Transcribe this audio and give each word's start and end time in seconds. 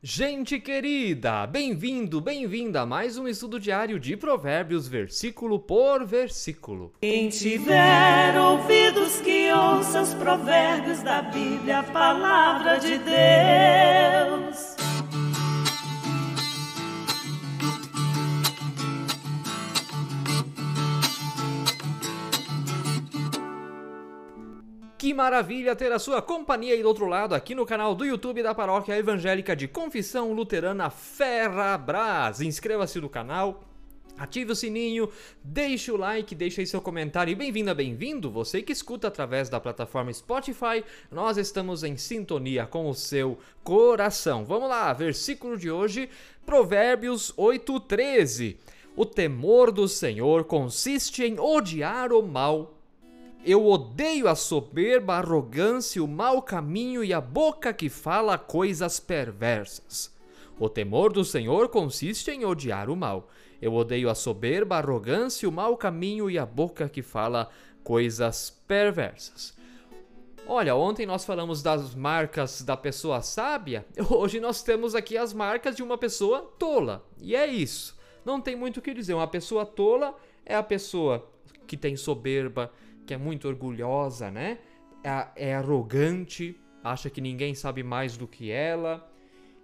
Gente 0.00 0.60
querida, 0.60 1.44
bem-vindo, 1.44 2.20
bem-vinda 2.20 2.82
a 2.82 2.86
mais 2.86 3.18
um 3.18 3.26
estudo 3.26 3.58
diário 3.58 3.98
de 3.98 4.16
Provérbios, 4.16 4.86
versículo 4.86 5.58
por 5.58 6.06
versículo. 6.06 6.92
Quem 7.00 7.28
tiver 7.28 8.38
ouvidos 8.38 9.20
que 9.20 9.52
ouça 9.52 10.02
os 10.02 10.14
provérbios 10.14 11.02
da 11.02 11.20
Bíblia, 11.22 11.80
a 11.80 11.82
palavra 11.82 12.78
de 12.78 12.96
Deus. 12.96 13.97
Que 24.98 25.14
maravilha 25.14 25.76
ter 25.76 25.92
a 25.92 25.98
sua 26.00 26.20
companhia 26.20 26.74
aí 26.74 26.82
do 26.82 26.88
outro 26.88 27.06
lado 27.06 27.32
aqui 27.32 27.54
no 27.54 27.64
canal 27.64 27.94
do 27.94 28.04
YouTube 28.04 28.42
da 28.42 28.52
Paróquia 28.52 28.98
Evangélica 28.98 29.54
de 29.54 29.68
Confissão 29.68 30.32
Luterana 30.32 30.90
Ferrabras. 30.90 32.40
Inscreva-se 32.40 33.00
no 33.00 33.08
canal, 33.08 33.62
Ative 34.18 34.50
o 34.50 34.56
sininho, 34.56 35.08
deixe 35.44 35.92
o 35.92 35.96
like, 35.96 36.34
deixe 36.34 36.60
aí 36.60 36.66
seu 36.66 36.80
comentário 36.80 37.30
e 37.30 37.36
bem-vinda, 37.36 37.72
bem-vindo. 37.72 38.28
Você 38.32 38.60
que 38.60 38.72
escuta 38.72 39.06
através 39.06 39.48
da 39.48 39.60
plataforma 39.60 40.12
Spotify, 40.12 40.82
nós 41.12 41.36
estamos 41.36 41.84
em 41.84 41.96
sintonia 41.96 42.66
com 42.66 42.90
o 42.90 42.94
seu 42.94 43.38
coração. 43.62 44.44
Vamos 44.44 44.68
lá, 44.68 44.92
versículo 44.92 45.56
de 45.56 45.70
hoje, 45.70 46.10
Provérbios 46.44 47.32
8:13. 47.36 48.56
O 48.96 49.06
temor 49.06 49.70
do 49.70 49.86
Senhor 49.86 50.42
consiste 50.42 51.22
em 51.22 51.38
odiar 51.38 52.12
o 52.12 52.20
mal 52.20 52.77
eu 53.44 53.66
odeio 53.66 54.28
a 54.28 54.34
soberba, 54.34 55.14
a 55.14 55.18
arrogância, 55.18 56.02
o 56.02 56.08
mau 56.08 56.42
caminho 56.42 57.04
e 57.04 57.12
a 57.12 57.20
boca 57.20 57.72
que 57.72 57.88
fala 57.88 58.36
coisas 58.36 58.98
perversas. 58.98 60.14
O 60.58 60.68
temor 60.68 61.12
do 61.12 61.24
Senhor 61.24 61.68
consiste 61.68 62.30
em 62.30 62.44
odiar 62.44 62.90
o 62.90 62.96
mal. 62.96 63.28
Eu 63.62 63.74
odeio 63.74 64.10
a 64.10 64.14
soberba, 64.14 64.76
a 64.76 64.78
arrogância, 64.78 65.48
o 65.48 65.52
mau 65.52 65.76
caminho 65.76 66.28
e 66.28 66.38
a 66.38 66.44
boca 66.44 66.88
que 66.88 67.02
fala 67.02 67.48
coisas 67.84 68.50
perversas. 68.66 69.56
Olha, 70.46 70.74
ontem 70.74 71.06
nós 71.06 71.24
falamos 71.24 71.62
das 71.62 71.94
marcas 71.94 72.62
da 72.62 72.76
pessoa 72.76 73.20
sábia, 73.20 73.86
hoje 74.10 74.40
nós 74.40 74.62
temos 74.62 74.94
aqui 74.94 75.16
as 75.16 75.32
marcas 75.32 75.76
de 75.76 75.82
uma 75.82 75.98
pessoa 75.98 76.40
tola. 76.58 77.04
E 77.20 77.36
é 77.36 77.46
isso. 77.46 77.96
Não 78.24 78.40
tem 78.40 78.56
muito 78.56 78.78
o 78.78 78.82
que 78.82 78.94
dizer. 78.94 79.14
Uma 79.14 79.28
pessoa 79.28 79.64
tola 79.64 80.16
é 80.44 80.54
a 80.54 80.62
pessoa 80.62 81.30
que 81.66 81.76
tem 81.76 81.96
soberba, 81.96 82.72
que 83.08 83.14
é 83.14 83.16
muito 83.16 83.48
orgulhosa, 83.48 84.30
né? 84.30 84.58
É, 85.02 85.48
é 85.48 85.54
arrogante, 85.54 86.54
acha 86.84 87.08
que 87.08 87.22
ninguém 87.22 87.54
sabe 87.54 87.82
mais 87.82 88.18
do 88.18 88.28
que 88.28 88.50
ela, 88.50 89.10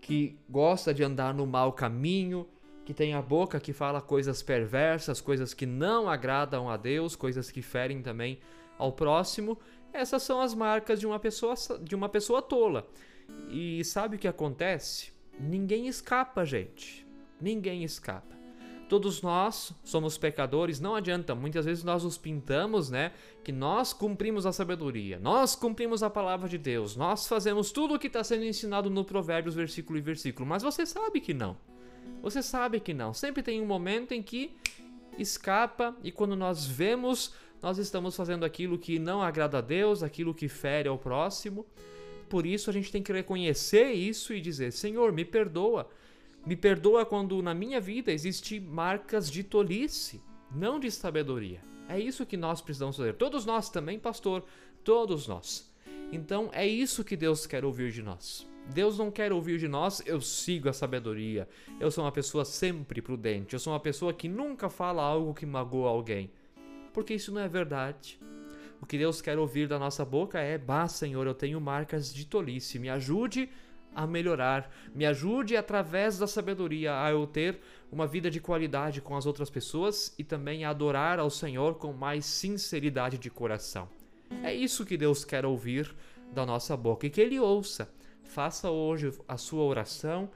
que 0.00 0.36
gosta 0.50 0.92
de 0.92 1.04
andar 1.04 1.32
no 1.32 1.46
mau 1.46 1.72
caminho, 1.72 2.48
que 2.84 2.92
tem 2.92 3.14
a 3.14 3.22
boca 3.22 3.60
que 3.60 3.72
fala 3.72 4.02
coisas 4.02 4.42
perversas, 4.42 5.20
coisas 5.20 5.54
que 5.54 5.66
não 5.66 6.10
agradam 6.10 6.68
a 6.68 6.76
Deus, 6.76 7.14
coisas 7.14 7.48
que 7.48 7.62
ferem 7.62 8.02
também 8.02 8.40
ao 8.76 8.90
próximo. 8.90 9.56
Essas 9.92 10.24
são 10.24 10.40
as 10.40 10.52
marcas 10.52 10.98
de 10.98 11.06
uma 11.06 11.20
pessoa 11.20 11.54
de 11.80 11.94
uma 11.94 12.08
pessoa 12.08 12.42
tola. 12.42 12.88
E 13.48 13.84
sabe 13.84 14.16
o 14.16 14.18
que 14.18 14.26
acontece? 14.26 15.12
Ninguém 15.38 15.86
escapa, 15.86 16.44
gente. 16.44 17.06
Ninguém 17.40 17.84
escapa. 17.84 18.37
Todos 18.88 19.20
nós 19.20 19.72
somos 19.84 20.16
pecadores, 20.16 20.80
não 20.80 20.94
adianta, 20.94 21.34
muitas 21.34 21.66
vezes 21.66 21.84
nós 21.84 22.04
nos 22.04 22.16
pintamos, 22.16 22.88
né, 22.88 23.12
que 23.44 23.52
nós 23.52 23.92
cumprimos 23.92 24.46
a 24.46 24.52
sabedoria, 24.52 25.18
nós 25.18 25.54
cumprimos 25.54 26.02
a 26.02 26.08
palavra 26.08 26.48
de 26.48 26.56
Deus, 26.56 26.96
nós 26.96 27.26
fazemos 27.26 27.70
tudo 27.70 27.94
o 27.94 27.98
que 27.98 28.06
está 28.06 28.24
sendo 28.24 28.44
ensinado 28.44 28.88
no 28.88 29.04
Provérbios, 29.04 29.54
versículo 29.54 29.98
e 29.98 30.02
versículo, 30.02 30.48
mas 30.48 30.62
você 30.62 30.86
sabe 30.86 31.20
que 31.20 31.34
não. 31.34 31.56
Você 32.22 32.42
sabe 32.42 32.80
que 32.80 32.94
não. 32.94 33.12
Sempre 33.12 33.42
tem 33.42 33.60
um 33.60 33.66
momento 33.66 34.12
em 34.12 34.22
que 34.22 34.56
escapa 35.18 35.96
e 36.02 36.10
quando 36.10 36.34
nós 36.34 36.66
vemos, 36.66 37.34
nós 37.62 37.78
estamos 37.78 38.16
fazendo 38.16 38.44
aquilo 38.44 38.78
que 38.78 38.98
não 38.98 39.22
agrada 39.22 39.58
a 39.58 39.60
Deus, 39.60 40.02
aquilo 40.02 40.34
que 40.34 40.48
fere 40.48 40.88
ao 40.88 40.98
próximo. 40.98 41.66
Por 42.28 42.46
isso 42.46 42.70
a 42.70 42.72
gente 42.72 42.92
tem 42.92 43.02
que 43.02 43.12
reconhecer 43.12 43.92
isso 43.92 44.32
e 44.32 44.40
dizer: 44.40 44.72
Senhor, 44.72 45.12
me 45.12 45.24
perdoa 45.24 45.88
me 46.46 46.56
perdoa 46.56 47.04
quando 47.04 47.42
na 47.42 47.54
minha 47.54 47.80
vida 47.80 48.12
existem 48.12 48.60
marcas 48.60 49.30
de 49.30 49.42
tolice, 49.42 50.22
não 50.54 50.80
de 50.80 50.90
sabedoria. 50.90 51.60
É 51.88 51.98
isso 51.98 52.26
que 52.26 52.36
nós 52.36 52.60
precisamos 52.60 52.96
fazer. 52.96 53.14
Todos 53.14 53.46
nós 53.46 53.70
também, 53.70 53.98
pastor, 53.98 54.44
todos 54.84 55.26
nós. 55.26 55.72
Então 56.12 56.50
é 56.52 56.66
isso 56.66 57.04
que 57.04 57.16
Deus 57.16 57.46
quer 57.46 57.64
ouvir 57.64 57.90
de 57.92 58.02
nós. 58.02 58.46
Deus 58.72 58.98
não 58.98 59.10
quer 59.10 59.32
ouvir 59.32 59.58
de 59.58 59.66
nós, 59.66 60.02
eu 60.04 60.20
sigo 60.20 60.68
a 60.68 60.72
sabedoria. 60.72 61.48
Eu 61.80 61.90
sou 61.90 62.04
uma 62.04 62.12
pessoa 62.12 62.44
sempre 62.44 63.00
prudente. 63.00 63.54
Eu 63.54 63.58
sou 63.58 63.72
uma 63.72 63.80
pessoa 63.80 64.12
que 64.12 64.28
nunca 64.28 64.68
fala 64.68 65.02
algo 65.02 65.32
que 65.32 65.46
magoa 65.46 65.88
alguém. 65.88 66.30
Porque 66.92 67.14
isso 67.14 67.32
não 67.32 67.40
é 67.40 67.48
verdade. 67.48 68.20
O 68.80 68.86
que 68.86 68.98
Deus 68.98 69.20
quer 69.22 69.38
ouvir 69.38 69.66
da 69.66 69.78
nossa 69.78 70.04
boca 70.04 70.38
é: 70.38 70.58
Bah, 70.58 70.86
Senhor, 70.86 71.26
eu 71.26 71.34
tenho 71.34 71.60
marcas 71.60 72.12
de 72.12 72.26
tolice. 72.26 72.78
Me 72.78 72.90
ajude 72.90 73.48
a 73.48 73.48
melhorar. 74.06 74.70
Me 74.94 75.04
ajude 75.06 75.56
através 75.56 76.18
da 76.18 76.26
sabedoria 76.26 77.02
a 77.02 77.10
eu 77.10 77.26
ter 77.26 77.58
uma 77.90 78.06
vida 78.06 78.30
de 78.30 78.40
qualidade 78.40 79.00
com 79.00 79.16
as 79.16 79.26
outras 79.26 79.50
pessoas 79.50 80.14
e 80.18 80.24
também 80.24 80.64
a 80.64 80.70
adorar 80.70 81.18
ao 81.18 81.30
Senhor 81.30 81.74
com 81.74 81.92
mais 81.92 82.24
sinceridade 82.26 83.18
de 83.18 83.30
coração. 83.30 83.88
É 84.42 84.54
isso 84.54 84.84
que 84.84 84.96
Deus 84.96 85.24
quer 85.24 85.44
ouvir 85.44 85.94
da 86.32 86.44
nossa 86.44 86.76
boca 86.76 87.06
e 87.06 87.10
que 87.10 87.20
Ele 87.20 87.38
ouça. 87.38 87.90
Faça 88.24 88.70
hoje 88.70 89.12
a 89.26 89.36
sua 89.36 89.64
oração 89.64 90.30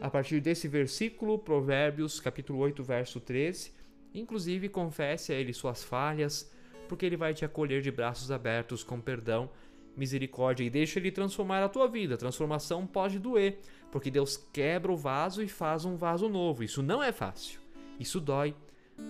a 0.00 0.08
partir 0.08 0.40
desse 0.40 0.68
versículo, 0.68 1.38
Provérbios, 1.38 2.20
capítulo 2.20 2.58
8, 2.60 2.82
verso 2.82 3.20
13. 3.20 3.72
Inclusive, 4.14 4.68
confesse 4.68 5.32
a 5.32 5.36
Ele 5.36 5.52
suas 5.52 5.82
falhas, 5.82 6.50
porque 6.88 7.04
Ele 7.04 7.16
vai 7.16 7.34
te 7.34 7.44
acolher 7.44 7.80
de 7.80 7.90
braços 7.90 8.30
abertos 8.30 8.84
com 8.84 9.00
perdão 9.00 9.50
misericórdia 9.96 10.64
e 10.64 10.70
deixa 10.70 10.98
ele 10.98 11.10
transformar 11.10 11.62
a 11.62 11.68
tua 11.68 11.88
vida. 11.88 12.16
Transformação 12.16 12.86
pode 12.86 13.18
doer, 13.18 13.58
porque 13.90 14.10
Deus 14.10 14.36
quebra 14.52 14.92
o 14.92 14.96
vaso 14.96 15.42
e 15.42 15.48
faz 15.48 15.84
um 15.84 15.96
vaso 15.96 16.28
novo. 16.28 16.62
Isso 16.64 16.82
não 16.82 17.02
é 17.02 17.12
fácil. 17.12 17.60
Isso 17.98 18.20
dói, 18.20 18.54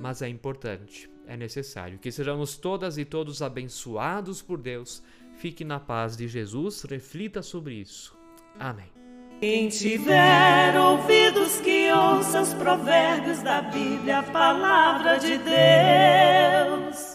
mas 0.00 0.22
é 0.22 0.28
importante, 0.28 1.10
é 1.26 1.36
necessário. 1.36 1.98
Que 1.98 2.12
sejamos 2.12 2.56
todas 2.56 2.98
e 2.98 3.04
todos 3.04 3.42
abençoados 3.42 4.42
por 4.42 4.58
Deus. 4.58 5.02
Fique 5.36 5.64
na 5.64 5.78
paz 5.78 6.16
de 6.16 6.28
Jesus, 6.28 6.82
reflita 6.82 7.42
sobre 7.42 7.74
isso. 7.74 8.16
Amém. 8.58 8.96
Quem 9.38 9.68
tiver 9.68 10.80
ouvidos 10.80 11.60
que 11.60 11.92
ouça 11.92 12.40
os 12.40 12.54
provérbios 12.54 13.42
da 13.42 13.60
Bíblia, 13.60 14.20
a 14.20 14.22
palavra 14.22 15.18
de 15.18 15.36
Deus. 15.36 17.05